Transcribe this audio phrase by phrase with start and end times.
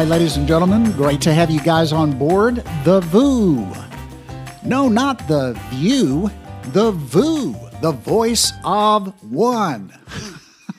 [0.00, 3.70] Right, ladies and gentlemen, great to have you guys on board the VOO.
[4.64, 6.30] No, not the View,
[6.72, 9.92] the VOO, the voice of one.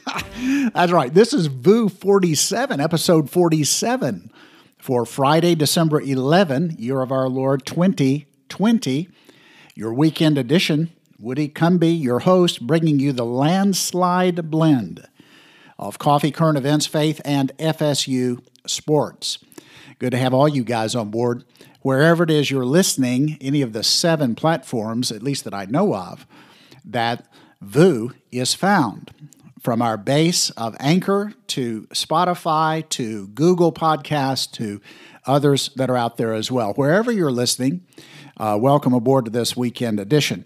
[0.73, 1.13] That's right.
[1.13, 4.31] This is VOO 47, episode 47
[4.79, 9.07] for Friday, December 11, year of our Lord 2020,
[9.75, 10.91] your weekend edition.
[11.19, 15.07] Woody Cumby, your host, bringing you the landslide blend
[15.81, 19.39] of coffee, current events, faith, and FSU sports.
[19.99, 21.43] Good to have all you guys on board.
[21.81, 25.95] Wherever it is you're listening, any of the seven platforms, at least that I know
[25.95, 26.27] of,
[26.85, 27.25] that
[27.61, 29.11] VOO is found.
[29.59, 34.81] From our base of Anchor to Spotify to Google Podcast to
[35.27, 36.73] others that are out there as well.
[36.73, 37.85] Wherever you're listening,
[38.37, 40.45] uh, welcome aboard to this weekend edition.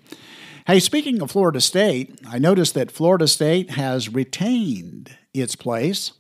[0.67, 6.14] Hey, speaking of Florida State, I noticed that Florida State has retained its place.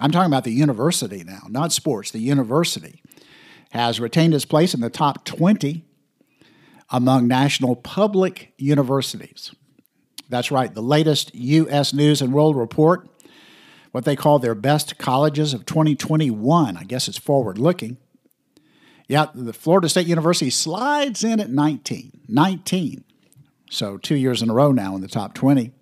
[0.00, 2.10] I'm talking about the university now, not sports.
[2.10, 3.02] The university
[3.70, 5.84] has retained its place in the top 20
[6.90, 9.52] among national public universities.
[10.28, 11.92] That's right, the latest U.S.
[11.92, 13.08] News and World Report,
[13.92, 16.76] what they call their best colleges of 2021.
[16.76, 17.96] I guess it's forward looking.
[19.06, 22.20] Yeah, the Florida State University slides in at 19.
[22.28, 23.04] 19.
[23.70, 25.72] So two years in a row now in the top 20.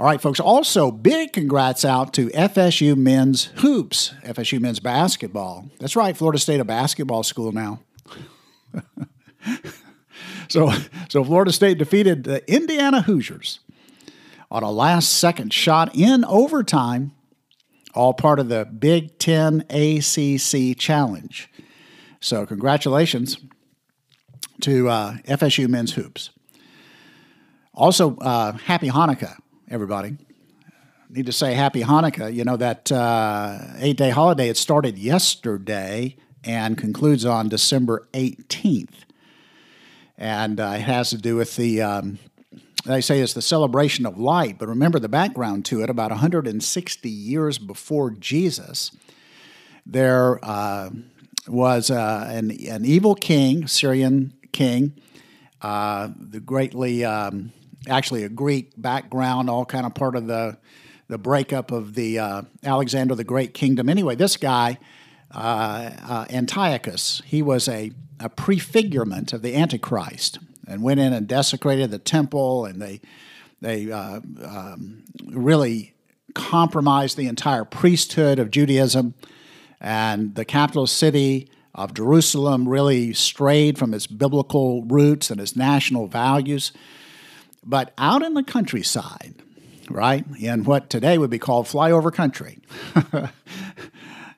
[0.00, 0.40] All right, folks.
[0.40, 5.68] Also, big congrats out to FSU men's hoops, FSU men's basketball.
[5.78, 7.80] That's right, Florida State a basketball school now.
[10.48, 10.72] so,
[11.10, 13.60] so Florida State defeated the Indiana Hoosiers
[14.50, 17.12] on a last second shot in overtime,
[17.92, 21.50] all part of the Big Ten ACC Challenge.
[22.20, 23.36] So, congratulations
[24.62, 26.30] to uh, FSU men's hoops.
[27.74, 29.36] Also, uh, happy Hanukkah,
[29.70, 30.16] everybody.
[31.08, 32.34] Need to say happy Hanukkah.
[32.34, 39.04] You know, that uh, eight day holiday, it started yesterday and concludes on December 18th.
[40.18, 42.18] And uh, it has to do with the, um,
[42.84, 47.08] they say it's the celebration of light, but remember the background to it about 160
[47.08, 48.90] years before Jesus,
[49.86, 50.90] there uh,
[51.46, 54.94] was uh, an, an evil king, Syrian king,
[55.62, 57.04] uh, the greatly.
[57.04, 57.52] Um,
[57.88, 60.58] actually a Greek background, all kind of part of the
[61.08, 63.88] the breakup of the uh, Alexander the Great kingdom.
[63.88, 64.78] Anyway, this guy
[65.34, 71.26] uh, uh, Antiochus, he was a, a prefigurement of the Antichrist, and went in and
[71.26, 73.00] desecrated the temple, and they
[73.60, 75.94] they uh, um, really
[76.34, 79.14] compromised the entire priesthood of Judaism,
[79.80, 86.06] and the capital city of Jerusalem really strayed from its biblical roots and its national
[86.06, 86.72] values.
[87.64, 89.34] But out in the countryside,
[89.88, 92.58] right, in what today would be called flyover country.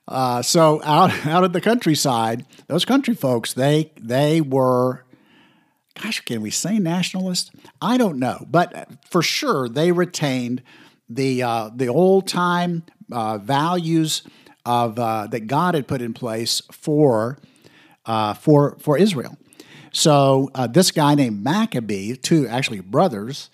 [0.09, 5.05] uh, so out out of the countryside, those country folks, they they were
[6.01, 7.53] gosh, can we say nationalist?
[7.81, 10.63] I don't know, but for sure they retained
[11.09, 14.23] the uh, the old time uh, values
[14.65, 17.39] of uh, that God had put in place for
[18.07, 19.37] uh, for for Israel.
[19.93, 23.51] So uh, this guy named Maccabee, two actually brothers,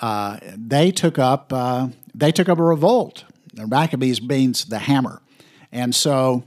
[0.00, 3.24] uh, they took up uh, they took up a revolt.
[3.54, 5.20] Maccabees means the hammer,
[5.72, 6.44] and so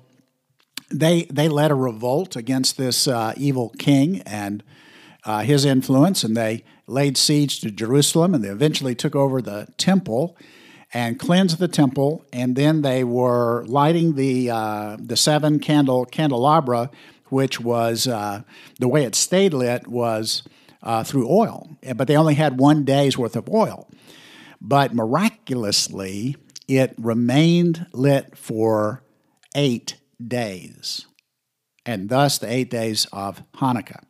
[0.89, 4.63] they they led a revolt against this uh, evil king and
[5.25, 9.67] uh, his influence, and they laid siege to Jerusalem, and they eventually took over the
[9.77, 10.37] temple
[10.93, 16.89] and cleansed the temple, and then they were lighting the uh, the seven candle candelabra
[17.31, 18.41] which was uh,
[18.79, 20.43] the way it stayed lit was
[20.83, 23.89] uh, through oil, but they only had one day's worth of oil.
[24.59, 26.35] But miraculously,
[26.67, 29.03] it remained lit for
[29.55, 29.95] eight
[30.25, 31.07] days,
[31.85, 34.03] and thus the eight days of Hanukkah.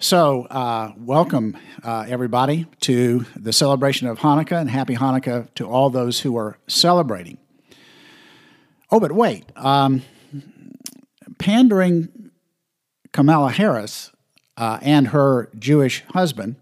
[0.00, 5.90] So, uh, welcome uh, everybody to the celebration of Hanukkah, and happy Hanukkah to all
[5.90, 7.38] those who are celebrating.
[8.90, 9.50] Oh, but wait.
[9.56, 10.02] Um,
[11.38, 12.30] pandering
[13.12, 14.12] Kamala Harris
[14.56, 16.56] uh, and her Jewish husband,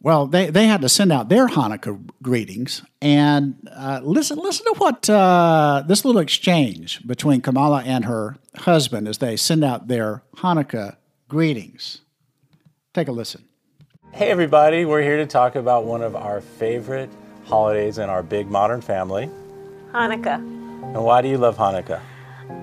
[0.00, 2.82] well, they, they had to send out their Hanukkah greetings.
[3.00, 9.08] And uh, listen, listen to what uh, this little exchange between Kamala and her husband
[9.08, 10.96] as they send out their Hanukkah
[11.28, 12.02] greetings.
[12.92, 13.44] Take a listen.
[14.12, 17.10] Hey, everybody, we're here to talk about one of our favorite
[17.46, 19.30] holidays in our big modern family
[19.92, 20.36] Hanukkah.
[20.36, 22.00] And why do you love Hanukkah?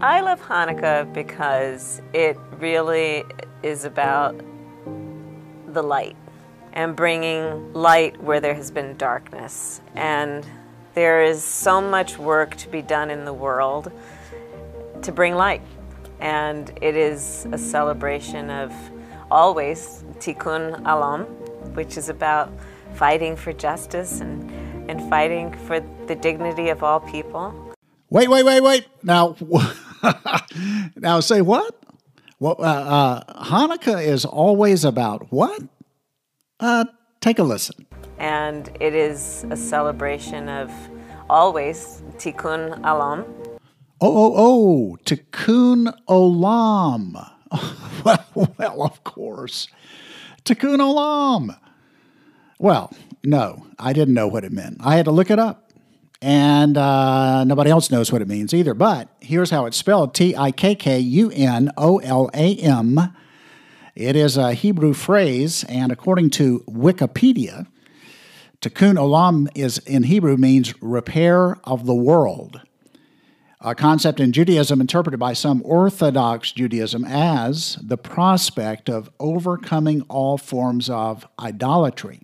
[0.01, 3.23] I love Hanukkah because it really
[3.63, 4.39] is about
[5.67, 6.15] the light
[6.73, 9.81] and bringing light where there has been darkness.
[9.95, 10.45] And
[10.93, 13.93] There is so much work to be done in the world
[15.03, 15.61] to bring light.
[16.19, 18.73] And it is a celebration of
[19.31, 21.27] always Tikkun Olam,
[21.75, 22.51] which is about
[22.95, 24.51] fighting for justice and,
[24.89, 27.70] and fighting for the dignity of all people.
[28.11, 28.87] Wait, wait, wait, wait.
[29.03, 29.37] Now,
[30.97, 31.81] now say what?
[32.41, 35.61] Well, uh, uh, Hanukkah is always about what?
[36.59, 36.83] Uh,
[37.21, 37.87] take a listen.
[38.19, 40.69] And it is a celebration of
[41.29, 43.23] always Tikkun Olam.
[44.01, 47.13] Oh, oh, oh, Tikkun Olam.
[48.03, 49.69] well, well, of course.
[50.43, 51.57] Tikkun Olam.
[52.59, 52.91] Well,
[53.23, 54.79] no, I didn't know what it meant.
[54.81, 55.60] I had to look it up.
[56.21, 58.75] And uh, nobody else knows what it means either.
[58.75, 62.99] But here's how it's spelled T I K K U N O L A M.
[63.95, 67.67] It is a Hebrew phrase, and according to Wikipedia,
[68.61, 72.61] Tikkun Olam is in Hebrew means repair of the world.
[73.59, 80.37] A concept in Judaism interpreted by some Orthodox Judaism as the prospect of overcoming all
[80.37, 82.21] forms of idolatry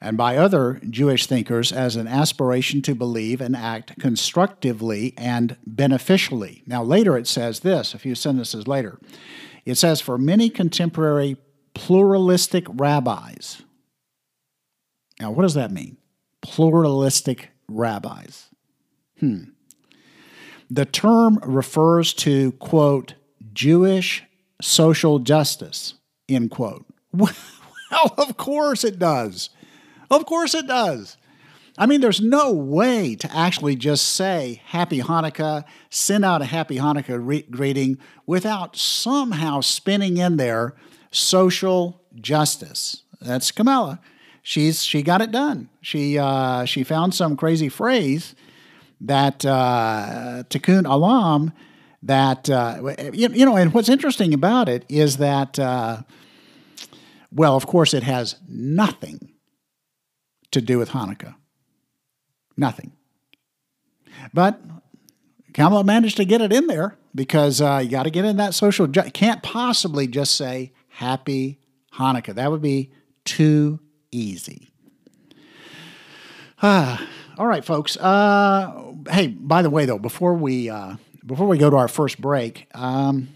[0.00, 6.62] and by other Jewish thinkers as an aspiration to believe and act constructively and beneficially.
[6.66, 8.98] Now, later it says this, a few sentences later.
[9.64, 11.36] It says, for many contemporary
[11.74, 13.62] pluralistic rabbis.
[15.20, 15.96] Now, what does that mean?
[16.42, 18.48] Pluralistic rabbis.
[19.18, 19.44] Hmm.
[20.70, 23.14] The term refers to, quote,
[23.52, 24.22] Jewish
[24.60, 25.94] social justice,
[26.28, 26.86] end quote.
[27.90, 29.48] Well, of course it does.
[30.10, 31.16] Of course it does.
[31.76, 36.76] I mean, there's no way to actually just say Happy Hanukkah, send out a Happy
[36.76, 40.74] Hanukkah re- greeting without somehow spinning in there
[41.12, 43.04] social justice.
[43.20, 44.00] That's Kamala.
[44.42, 45.68] She's she got it done.
[45.80, 48.34] She uh, she found some crazy phrase
[49.00, 51.52] that uh, Tikkun Olam
[52.02, 56.02] that uh, you, you know, and what's interesting about it is that uh,
[57.30, 59.27] well, of course, it has nothing
[60.52, 61.34] to do with Hanukkah.
[62.56, 62.92] Nothing.
[64.32, 64.60] But
[65.54, 68.54] Kamala managed to get it in there because uh, you got to get in that
[68.54, 68.86] social.
[68.86, 71.60] Ju- can't possibly just say Happy
[71.94, 72.34] Hanukkah.
[72.34, 72.92] That would be
[73.24, 73.80] too
[74.10, 74.70] easy.
[76.62, 77.06] Ah,
[77.38, 77.96] all right, folks.
[77.96, 82.20] Uh, hey, by the way, though, before we uh, before we go to our first
[82.20, 83.28] break, um,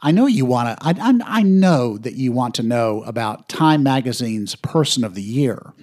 [0.00, 0.86] I know you want to.
[0.86, 5.22] I, I, I know that you want to know about Time Magazine's Person of the
[5.22, 5.74] Year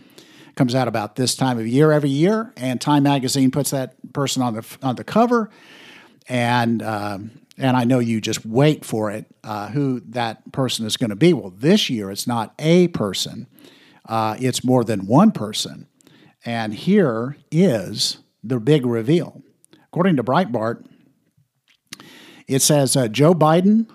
[0.57, 4.41] comes out about this time of year every year, and Time Magazine puts that person
[4.41, 5.49] on the on the cover,
[6.27, 10.97] and um, and I know you just wait for it, uh, who that person is
[10.97, 11.31] going to be.
[11.31, 13.47] Well, this year it's not a person;
[14.09, 15.87] uh, it's more than one person,
[16.43, 19.41] and here is the big reveal.
[19.85, 20.85] According to Breitbart,
[22.47, 23.87] it says uh, Joe Biden,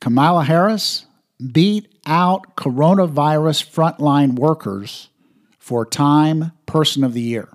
[0.00, 1.06] Kamala Harris
[1.52, 5.08] beat out coronavirus frontline workers
[5.62, 7.48] for Time Person of the Year.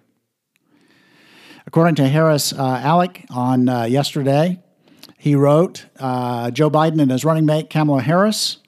[1.65, 4.63] According to Haris uh, Alic on uh, yesterday,
[5.17, 8.59] he wrote uh, Joe Biden and his running mate Kamala Harris,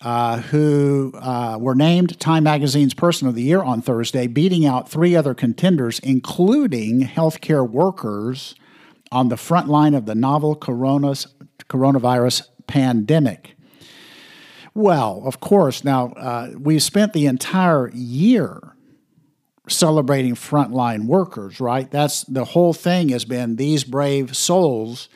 [0.00, 4.88] uh, who uh, were named Time Magazine's Person of the Year on Thursday, beating out
[4.88, 8.56] three other contenders, including healthcare workers
[9.12, 13.53] on the front line of the novel coronavirus pandemic.
[14.74, 15.84] Well, of course.
[15.84, 18.74] Now, uh, we spent the entire year
[19.68, 21.90] celebrating frontline workers, right?
[21.90, 25.08] That's the whole thing has been these brave souls,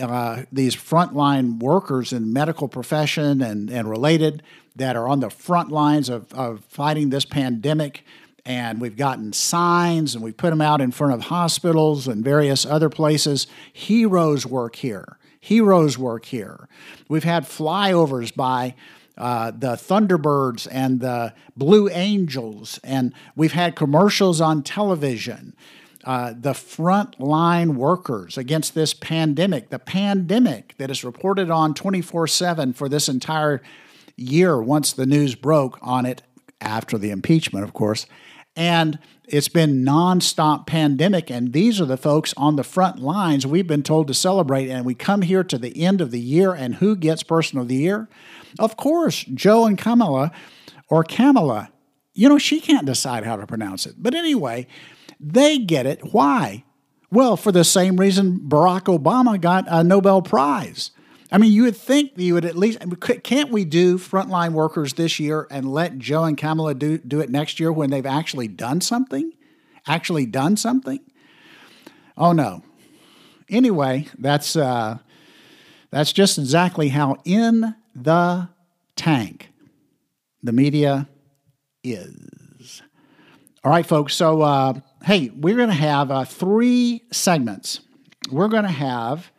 [0.00, 4.42] uh, these frontline workers in medical profession and, and related
[4.76, 8.04] that are on the front lines of, of fighting this pandemic.
[8.44, 12.66] And we've gotten signs and we put them out in front of hospitals and various
[12.66, 13.46] other places.
[13.72, 16.68] Heroes work here heroes work here.
[17.08, 18.76] We've had flyovers by
[19.18, 25.54] uh, the Thunderbirds and the Blue Angels, and we've had commercials on television.
[26.04, 32.72] Uh, the frontline workers against this pandemic, the pandemic that is reported on 24 7
[32.72, 33.60] for this entire
[34.16, 36.22] year once the news broke on it
[36.60, 38.06] after the impeachment, of course.
[38.54, 38.98] And
[39.32, 43.82] it's been nonstop pandemic, and these are the folks on the front lines we've been
[43.82, 44.68] told to celebrate.
[44.68, 47.66] And we come here to the end of the year, and who gets Person of
[47.66, 48.10] the Year?
[48.58, 50.32] Of course, Joe and Kamala,
[50.90, 51.70] or Kamala.
[52.12, 53.94] You know, she can't decide how to pronounce it.
[53.96, 54.66] But anyway,
[55.18, 56.12] they get it.
[56.12, 56.64] Why?
[57.10, 60.90] Well, for the same reason Barack Obama got a Nobel Prize.
[61.32, 62.78] I mean, you would think you would at least
[63.24, 67.30] can't we do frontline workers this year and let Joe and Kamala do do it
[67.30, 69.32] next year when they've actually done something?
[69.86, 71.00] actually done something?
[72.16, 72.62] Oh no.
[73.48, 74.98] Anyway, that's uh,
[75.90, 78.48] that's just exactly how in the
[78.96, 79.50] tank
[80.42, 81.08] the media
[81.82, 82.82] is.
[83.64, 84.14] All right, folks.
[84.14, 84.74] So, uh,
[85.04, 87.80] hey, we're going to have uh, three segments.
[88.30, 89.30] We're going to have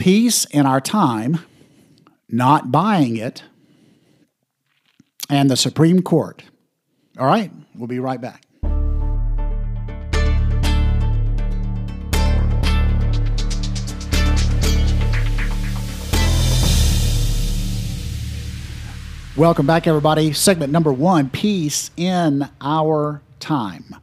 [0.00, 1.38] peace in our time,
[2.26, 3.42] not buying it,
[5.28, 6.42] and the Supreme Court.
[7.18, 8.42] All right, we'll be right back.
[19.36, 20.32] Welcome back, everybody.
[20.32, 23.96] Segment number one Peace in Our Time.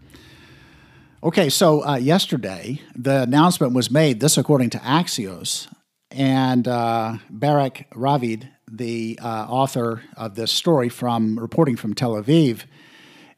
[1.23, 5.67] Okay, so uh, yesterday the announcement was made, this according to Axios,
[6.11, 12.63] and uh, Barak Ravid, the uh, author of this story from reporting from Tel Aviv,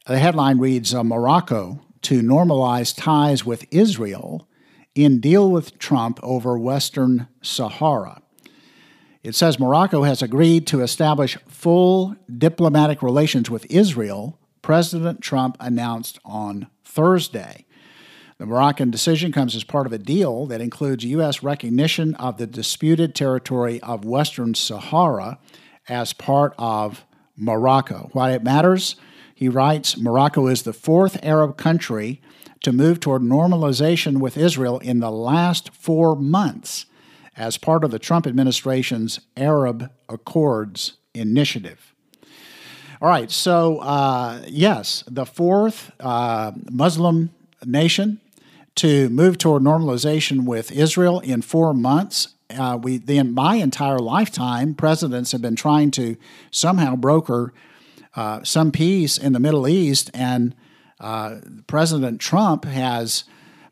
[0.06, 4.48] the headline reads uh, Morocco to normalize ties with Israel
[4.94, 8.22] in deal with Trump over Western Sahara.
[9.22, 16.18] It says Morocco has agreed to establish full diplomatic relations with Israel, President Trump announced
[16.24, 17.66] on Thursday.
[18.40, 21.42] The Moroccan decision comes as part of a deal that includes U.S.
[21.42, 25.38] recognition of the disputed territory of Western Sahara
[25.90, 27.04] as part of
[27.36, 28.08] Morocco.
[28.14, 28.96] Why it matters?
[29.34, 32.22] He writes Morocco is the fourth Arab country
[32.62, 36.86] to move toward normalization with Israel in the last four months
[37.36, 41.94] as part of the Trump administration's Abraham Accords initiative.
[43.02, 47.34] All right, so uh, yes, the fourth uh, Muslim
[47.66, 48.18] nation
[48.76, 52.34] to move toward normalization with Israel in four months.
[52.48, 56.16] Uh, we, the, in my entire lifetime, presidents have been trying to
[56.50, 57.52] somehow broker
[58.16, 60.54] uh, some peace in the Middle East, and
[60.98, 61.36] uh,
[61.66, 63.24] President Trump has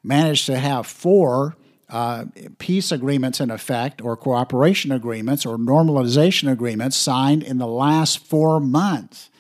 [0.03, 1.57] managed to have four
[1.89, 2.27] uh,
[2.59, 8.61] peace agreements in effect, or cooperation agreements, or normalization agreements signed in the last four
[8.61, 9.31] months.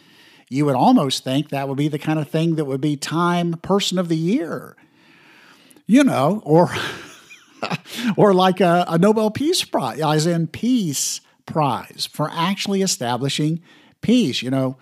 [0.49, 3.53] You would almost think that would be the kind of thing that would be Time
[3.55, 4.77] Person of the Year,
[5.88, 6.71] you know, or
[8.16, 13.61] or like a, a Nobel Peace Prize, as in Peace Prize for actually establishing
[14.00, 14.42] peace.
[14.42, 14.76] You know,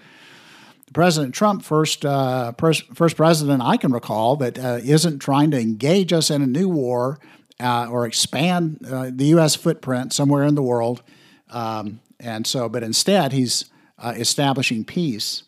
[0.92, 5.60] President Trump, first uh, pers- first president I can recall that uh, not trying to
[5.60, 7.18] engage us in a new war
[7.60, 9.54] uh, or expand uh, the U.S.
[9.54, 11.02] footprint somewhere in the world.
[11.50, 13.66] Um, and so, but instead, he's
[13.98, 15.44] uh, establishing peace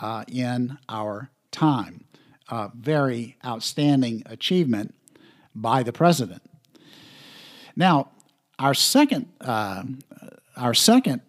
[0.00, 2.04] uh, in our time.
[2.74, 4.94] very outstanding achievement
[5.60, 6.42] by the president.
[7.76, 8.10] Now,
[8.58, 9.84] our second, uh,
[10.56, 11.22] our second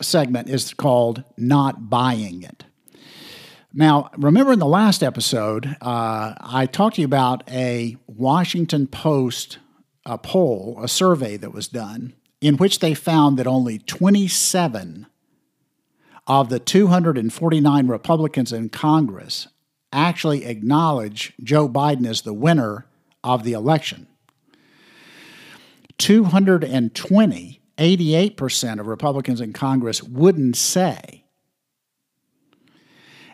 [0.00, 2.64] segment is called "Not Buying It."
[3.72, 9.58] Now, remember in the last episode, uh, I talked to you about a Washington Post
[10.06, 15.06] a poll, a survey that was done, in which they found that only 27
[16.28, 19.48] of the 249 Republicans in Congress
[19.92, 22.86] actually acknowledge Joe Biden as the winner
[23.26, 24.06] of the election.
[25.98, 31.24] 220, 88% of Republicans in Congress wouldn't say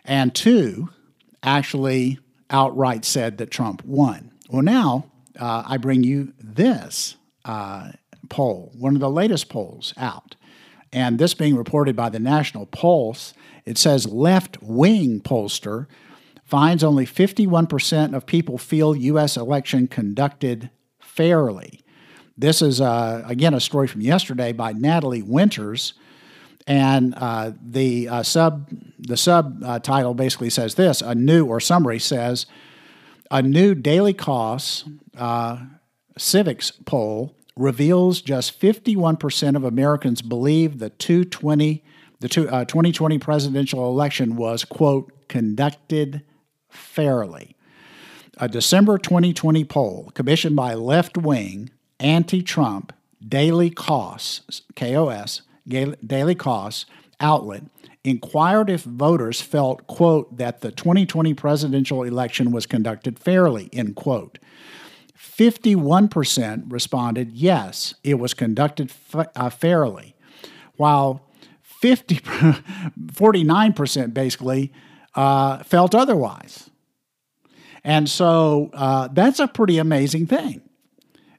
[0.05, 0.89] and two
[1.41, 2.19] actually
[2.49, 4.31] outright said that Trump won.
[4.49, 5.05] Well, now
[5.39, 7.91] uh, I bring you this uh,
[8.29, 10.35] poll, one of the latest polls out.
[10.91, 13.33] And this being reported by the National Pulse,
[13.65, 15.87] it says left wing pollster
[16.53, 19.37] finds only 51% of people feel U.S.
[19.37, 20.69] election conducted
[20.99, 21.81] fairly.
[22.37, 25.95] This is, uh, again, a story from yesterday by Natalie Winters
[26.67, 28.69] and uh, the uh, sub
[28.99, 32.45] the subtitle uh, basically says this: a new or summary says
[33.31, 34.83] a new Daily Kos
[35.17, 35.57] uh,
[36.19, 41.83] Civiqs poll reveals just 51% of Americans believe the 220
[42.19, 46.21] the two, 2020 uh, presidential election was quote conducted
[46.73, 47.55] fairly.
[48.37, 52.91] A December 2020 poll commissioned by left wing anti Trump
[53.25, 56.85] Daily Kos KOS Daily Kos
[57.19, 57.63] outlet
[58.03, 64.39] inquired if voters felt, quote, that the 2020 presidential election was conducted fairly, end quote.
[65.17, 70.15] 51% responded yes, it was conducted uh, fairly,
[70.75, 71.25] while
[71.61, 74.73] 50, 49% basically
[75.15, 76.69] uh, felt otherwise.
[77.83, 80.61] And so uh, that's a pretty amazing thing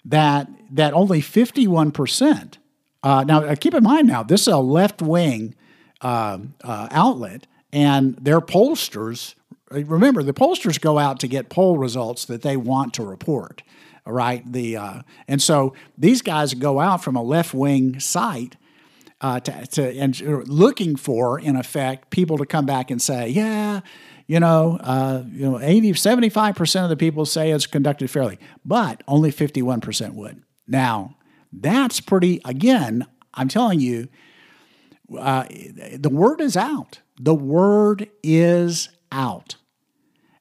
[0.04, 2.58] that, that only 51%
[3.04, 5.54] uh, now, uh, keep in mind now, this is a left wing
[6.00, 9.34] uh, uh, outlet, and their pollsters
[9.70, 13.62] remember the pollsters go out to get poll results that they want to report.
[14.06, 14.50] right?
[14.50, 14.78] the
[15.28, 18.56] and so these guys go out from a left wing site
[19.24, 23.80] uh, to, to and looking for, in effect, people to come back and say, yeah,
[24.26, 29.02] you know, uh, you know, 80, 75% of the people say it's conducted fairly, but
[29.08, 30.42] only 51% would.
[30.68, 31.16] Now,
[31.50, 34.08] that's pretty, again, I'm telling you,
[35.18, 35.46] uh,
[35.96, 37.00] the word is out.
[37.18, 39.56] The word is out.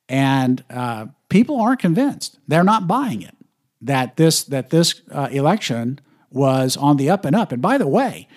[0.10, 2.38] And uh, people aren't convinced.
[2.50, 3.36] They're not buying it
[3.82, 7.54] that this, that this uh, election was on the up and up.
[7.54, 8.28] And by the way,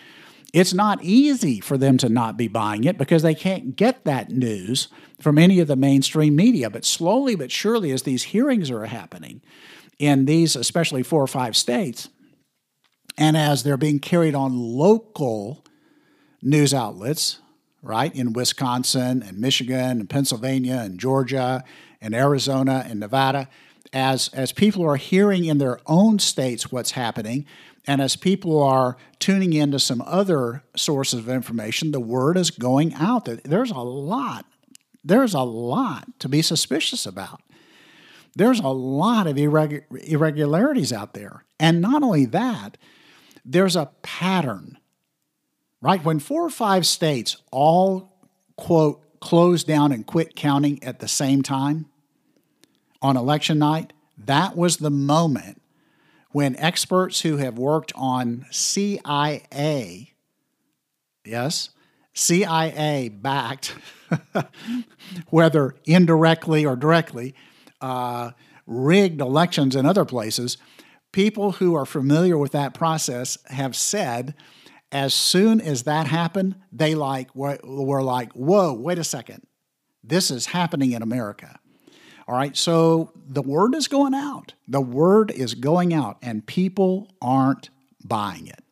[0.53, 4.31] it's not easy for them to not be buying it because they can't get that
[4.31, 4.89] news
[5.21, 6.71] from any of the mainstream media.
[6.71, 9.43] But slowly but surely, as these hearings are happening
[9.99, 12.09] in these, especially four or five states,
[13.19, 15.65] and as they're being carried on local
[16.43, 17.41] news outlets,
[17.83, 21.65] right, in Wisconsin and Michigan and Pennsylvania and Georgia
[22.01, 23.49] and Arizona and Nevada,
[23.93, 27.47] as, as people are hearing in their own states what's happening,
[27.87, 32.95] and as people are tuning into some other sources of information, the word is going
[32.95, 34.45] out that there's a lot,
[35.05, 37.41] there's a lot to be suspicious about.
[38.35, 41.45] There's a lot of irregularities out there.
[41.59, 42.77] And not only that,
[43.45, 44.79] there's a pattern,
[45.81, 46.05] right?
[46.05, 48.19] When four or five states all,
[48.57, 51.87] quote, close down and quit counting at the same time
[53.01, 55.63] on election night, that was the moment
[56.33, 60.15] when experts who have worked on CIA,
[61.25, 61.71] yes,
[62.13, 63.75] CIA backed,
[65.31, 67.35] whether indirectly or directly,
[67.81, 68.31] uh,
[68.67, 70.57] rigged elections in other places
[71.17, 74.35] people who are familiar with that process have said
[74.93, 79.47] as soon as that happened, they like were like, "Whoa, wait a second,
[80.05, 81.59] this is happening in America."
[82.29, 84.55] All right, so the word is going out.
[84.67, 87.71] The word is going out, and people aren't
[88.05, 88.65] buying it.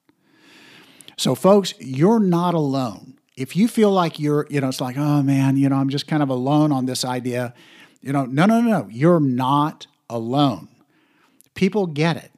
[1.16, 3.14] So, folks, you're not alone.
[3.36, 6.06] If you feel like you're, you know, it's like, oh man, you know, I'm just
[6.06, 7.54] kind of alone on this idea,
[8.00, 10.68] you know, no, no, no, no, you're not alone.
[11.54, 12.32] People get it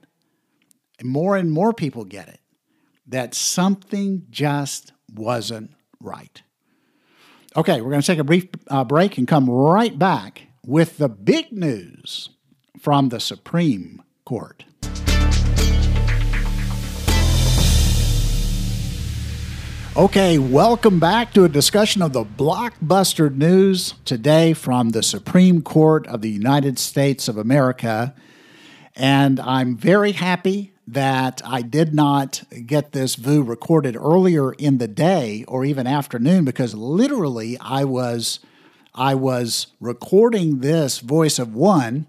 [1.02, 2.40] more and more people get it
[3.06, 6.42] that something just wasn't right.
[7.54, 11.08] Okay, we're going to take a brief uh, break and come right back with the
[11.08, 12.30] big news
[12.78, 14.64] from the Supreme Court.
[19.96, 26.06] Okay, welcome back to a discussion of the blockbuster news today from the Supreme Court
[26.08, 28.14] of the United States of America.
[28.94, 34.88] And I'm very happy that I did not get this VOO recorded earlier in the
[34.88, 38.40] day or even afternoon because literally I was
[38.96, 42.06] I was recording this voice of one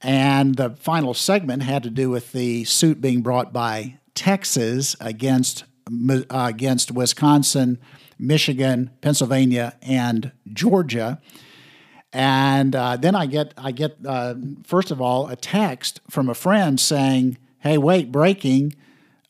[0.00, 5.64] and the final segment had to do with the suit being brought by Texas against
[6.10, 7.78] uh, against Wisconsin,
[8.18, 11.20] Michigan, Pennsylvania, and Georgia.
[12.12, 16.34] And uh, then I get I get uh, first of all a text from a
[16.34, 18.74] friend saying hey, wait, breaking.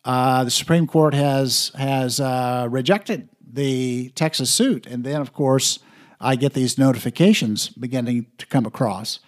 [0.05, 5.81] Uh, the Supreme Court has has uh, rejected the Texas suit, and then of course
[6.21, 9.21] I get these notifications beginning to come across.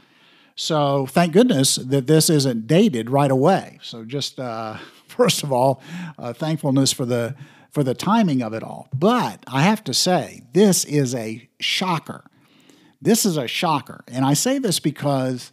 [0.57, 3.79] So thank goodness that this isn't dated right away.
[3.83, 4.77] So just uh,
[5.07, 5.83] first of all,
[6.19, 7.35] uh, thankfulness for the
[7.71, 8.89] for the timing of it all.
[8.93, 12.25] But I have to say, this is a shocker.
[13.01, 15.53] This is a shocker, and I say this because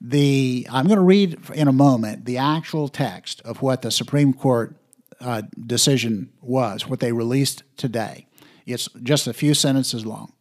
[0.00, 4.32] the I'm going to read in a moment the actual text of what the Supreme
[4.32, 4.74] Court
[5.20, 8.26] uh, decision was, what they released today.
[8.64, 10.32] It's just a few sentences long.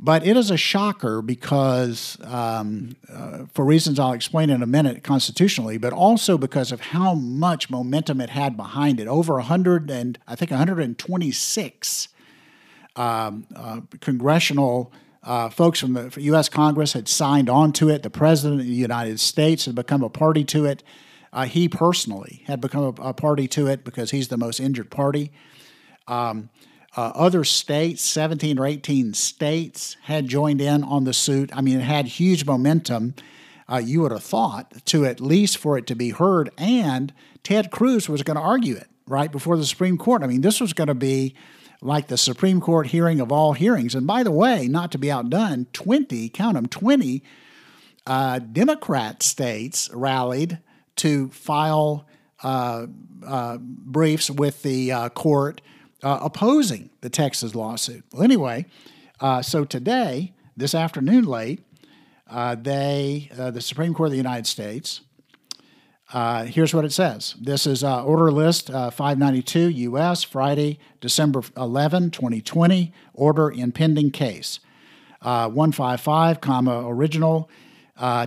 [0.00, 5.02] But it is a shocker because, um, uh, for reasons I'll explain in a minute
[5.02, 9.08] constitutionally, but also because of how much momentum it had behind it.
[9.08, 12.08] Over 100 and I think 126
[12.94, 14.92] um, uh, congressional
[15.24, 16.48] uh, folks from the U.S.
[16.48, 18.02] Congress had signed on to it.
[18.02, 20.82] The President of the United States had become a party to it.
[21.32, 24.90] Uh, he personally had become a, a, party to it because he's the most injured
[24.90, 25.30] party.
[26.06, 26.48] Um,
[26.98, 31.48] uh, other states, 17 or 18 states, had joined in on the suit.
[31.54, 33.14] I mean, it had huge momentum.
[33.68, 37.12] Uh, you would have thought to at least for it to be heard, and
[37.44, 40.24] Ted Cruz was going to argue it right before the Supreme Court.
[40.24, 41.36] I mean, this was going to be
[41.80, 43.94] like the Supreme Court hearing of all hearings.
[43.94, 47.22] And by the way, not to be outdone, 20, count them, 20
[48.08, 50.58] uh, Democrat states rallied
[50.96, 52.08] to file
[52.42, 52.88] uh,
[53.24, 55.60] uh, briefs with the uh, court
[56.02, 58.04] uh, opposing the Texas lawsuit.
[58.12, 58.66] Well, anyway,
[59.20, 61.60] uh, so today, this afternoon late,
[62.28, 65.00] uh, they, uh, the Supreme Court of the United States,
[66.12, 67.34] uh, here's what it says.
[67.40, 74.10] This is uh, Order List uh, 592 U.S., Friday, December 11, 2020, Order in Pending
[74.10, 74.60] Case.
[75.20, 77.50] Uh, 155, comma, original,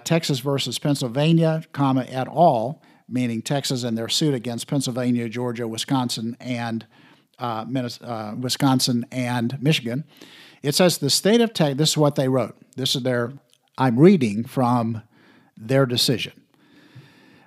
[0.03, 6.35] Texas versus Pennsylvania, comma, et al., meaning Texas and their suit against Pennsylvania, Georgia, Wisconsin,
[6.39, 6.85] and
[7.41, 10.03] uh, Wisconsin and Michigan.
[10.61, 12.55] It says the state of Texas, this is what they wrote.
[12.75, 13.33] This is their,
[13.77, 15.01] I'm reading from
[15.57, 16.33] their decision.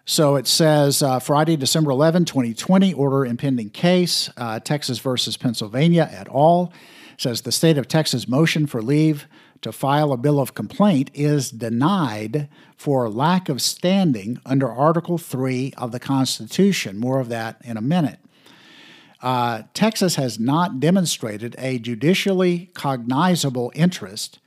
[0.06, 6.08] So it says uh, Friday, December 11, 2020, order impending case, uh, Texas versus Pennsylvania
[6.12, 6.72] et al.
[7.16, 9.26] says the state of Texas motion for leave
[9.62, 15.72] to file a bill of complaint is denied for lack of standing under Article 3
[15.78, 16.98] of the Constitution.
[16.98, 18.18] More of that in a minute.
[19.24, 24.38] Uh, Texas has not demonstrated a judicially cognizable interest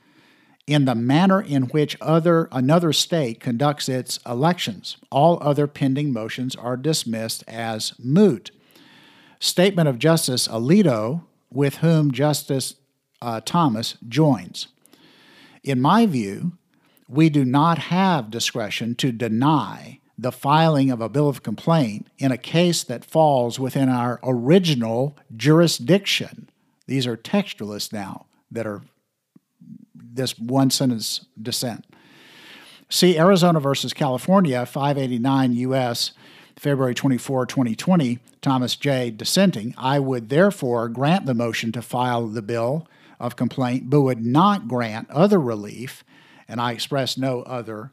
[0.68, 4.96] in the manner in which other another state conducts its elections.
[5.10, 8.52] All other pending motions are dismissed as moot.
[9.40, 12.76] Statement of Justice Alito, with whom Justice
[13.20, 14.68] uh, Thomas joins.
[15.64, 16.52] In my view,
[17.08, 22.32] we do not have discretion to deny the filing of a bill of complaint in
[22.32, 26.50] a case that falls within our original jurisdiction.
[26.86, 28.82] These are textualists now that are
[29.94, 31.86] this one sentence dissent.
[32.88, 36.12] See Arizona versus California, 589 U.S.,
[36.56, 39.10] February 24, 2020, Thomas J.
[39.10, 39.74] dissenting.
[39.78, 42.88] I would therefore grant the motion to file the bill
[43.20, 46.02] of complaint, but would not grant other relief,
[46.48, 47.92] and I express no other,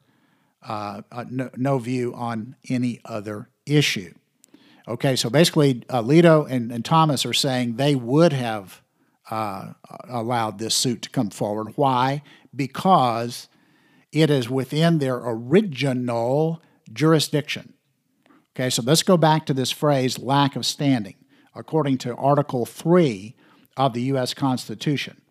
[0.67, 4.13] uh, uh, no, no, view on any other issue.
[4.88, 8.82] Okay, so basically, uh, Alito and, and Thomas are saying they would have
[9.30, 9.73] uh,
[10.08, 11.73] allowed this suit to come forward.
[11.75, 12.21] Why?
[12.56, 13.47] Because
[14.12, 17.73] it is within their original jurisdiction.
[18.56, 21.15] Okay, so let's go back to this phrase lack of standing,
[21.54, 23.36] according to Article 3
[23.78, 24.34] of the U.S.
[24.34, 25.21] Constitution.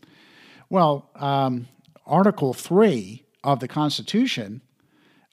[0.68, 1.68] Well, um,
[2.06, 4.60] Article 3 of the Constitution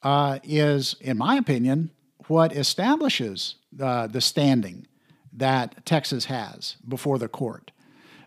[0.03, 1.91] uh, is, in my opinion,
[2.27, 4.87] what establishes uh, the standing
[5.33, 7.71] that Texas has before the court.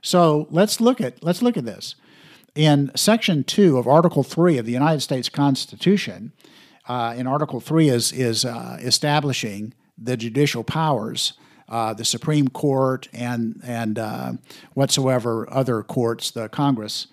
[0.02, 1.94] So let's look at let's look at this.
[2.54, 6.32] In Section Two of Article Three of the United States Constitution,
[6.86, 11.34] uh, in Article Three is is uh, establishing the judicial powers,
[11.68, 14.32] uh, the Supreme Court, and and uh,
[14.74, 17.06] whatsoever other courts the Congress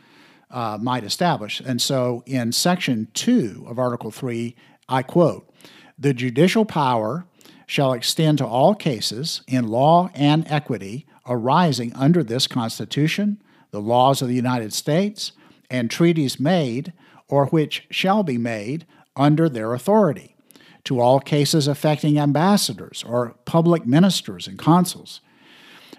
[0.51, 1.61] uh, might establish.
[1.61, 4.55] And so, in Section Two of Article Three,
[4.87, 5.49] I quote:
[5.97, 7.25] "The judicial power."
[7.67, 14.21] Shall extend to all cases in law and equity arising under this Constitution, the laws
[14.21, 15.31] of the United States,
[15.69, 16.91] and treaties made
[17.29, 18.85] or which shall be made
[19.15, 20.35] under their authority,
[20.83, 25.21] to all cases affecting ambassadors or public ministers and consuls,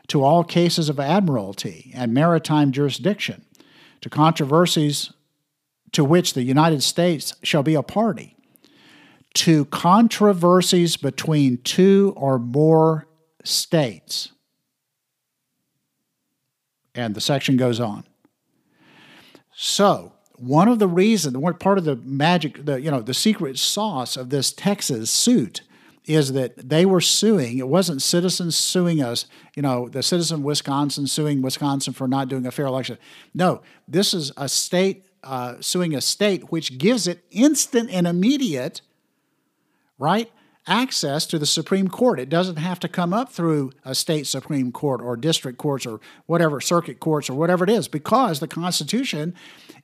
[0.09, 3.45] to all cases of admiralty and maritime jurisdiction,
[4.03, 5.13] to controversies
[5.93, 8.37] to which the United States shall be a party,
[9.35, 13.07] to controversies between two or more
[13.45, 14.33] states
[16.95, 18.05] and the section goes on.
[19.55, 24.17] So, one of the reasons, part of the magic, the you know, the secret sauce
[24.17, 25.63] of this Texas suit
[26.05, 27.59] is that they were suing.
[27.59, 32.29] It wasn't citizens suing us, you know, the citizen of Wisconsin suing Wisconsin for not
[32.29, 32.99] doing a fair election.
[33.35, 38.81] No, this is a state uh, suing a state, which gives it instant and immediate,
[39.99, 40.31] right?
[40.67, 42.21] Access to the Supreme Court.
[42.21, 46.01] It doesn't have to come up through a state Supreme Court or district courts or
[46.27, 49.35] whatever, circuit courts or whatever it is, because the Constitution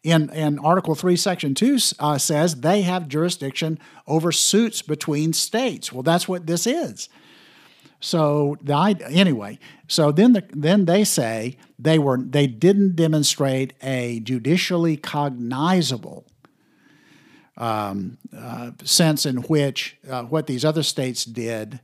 [0.04, 5.92] in, in Article 3, Section 2 uh, says they have jurisdiction over suits between states.
[5.92, 7.08] Well, that's what this is.
[8.00, 8.76] So the,
[9.10, 16.24] anyway, so then the, then they say they were they didn't demonstrate a judicially cognizable
[17.58, 21.80] um, uh, sense in which uh, what these other states did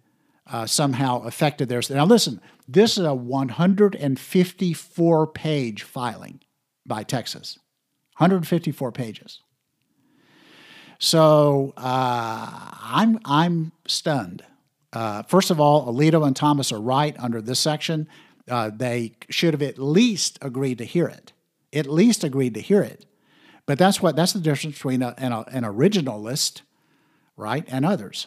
[0.47, 1.91] uh, somehow affected theirs.
[1.91, 6.41] Now, listen, this is a 154 page filing
[6.87, 7.59] by Texas,
[8.19, 9.41] 154 pages.
[10.99, 14.45] So uh, I'm, I'm stunned.
[14.93, 18.07] Uh, first of all, Alito and Thomas are right under this section.
[18.49, 21.33] Uh, they should have at least agreed to hear it,
[21.73, 23.05] at least agreed to hear it.
[23.67, 26.63] But that's what that's the difference between a, an, an originalist,
[27.37, 28.27] right, and others.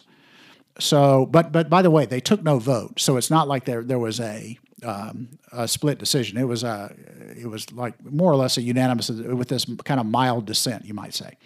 [0.78, 3.82] So, but but by the way, they took no vote, so it's not like there
[3.82, 6.38] there was a um, a split decision.
[6.38, 6.94] It was a,
[7.36, 10.94] it was like more or less a unanimous with this kind of mild dissent, you
[10.94, 11.36] might say.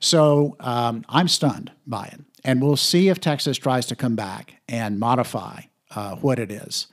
[0.00, 4.54] So um, I'm stunned by it, and we'll see if Texas tries to come back
[4.68, 5.62] and modify
[5.94, 6.88] uh, what it is,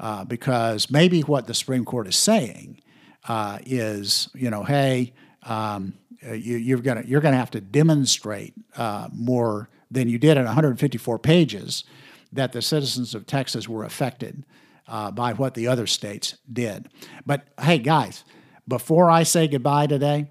[0.00, 2.80] uh, because maybe what the Supreme Court is saying
[3.28, 5.12] uh, is, you know, hey,
[5.44, 5.94] um,
[6.34, 11.18] you, are gonna you're gonna have to demonstrate uh, more than you did in 154
[11.18, 11.84] pages
[12.32, 14.44] that the citizens of Texas were affected
[14.88, 16.88] uh, by what the other states did.
[17.26, 18.24] But hey, guys,
[18.66, 20.28] before I say goodbye today,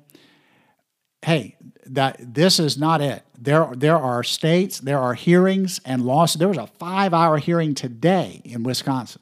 [1.24, 3.24] hey, that this is not it.
[3.38, 6.40] There, there are states, there are hearings and lawsuits.
[6.40, 9.22] There was a five-hour hearing today in Wisconsin.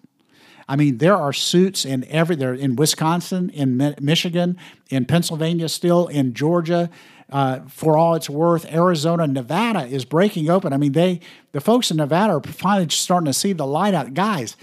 [0.70, 4.56] I mean, there are suits in every there in Wisconsin, in Mi- Michigan,
[4.92, 6.92] in Pennsylvania, still in Georgia.
[7.32, 10.72] Uh, for all it's worth, Arizona, Nevada is breaking open.
[10.72, 11.22] I mean, they
[11.54, 14.14] the folks in Nevada are finally starting to see the light out.
[14.14, 14.56] Guys,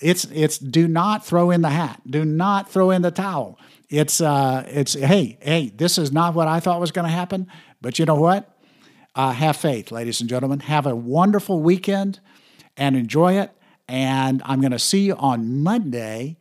[0.00, 2.00] it's it's do not throw in the hat.
[2.08, 3.58] Do not throw in the towel.
[3.90, 7.48] It's uh it's hey hey this is not what I thought was going to happen.
[7.82, 8.56] But you know what?
[9.14, 10.60] Uh, have faith, ladies and gentlemen.
[10.60, 12.20] Have a wonderful weekend
[12.76, 13.50] and enjoy it.
[13.90, 16.38] And I'm going to see you on Monday,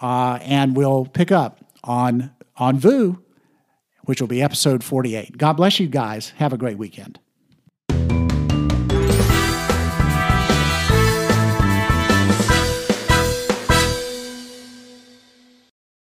[0.00, 3.22] uh, and we'll pick up on on VOO,
[4.04, 5.38] which will be episode 48.
[5.38, 6.30] God bless you guys.
[6.36, 7.18] Have a great weekend.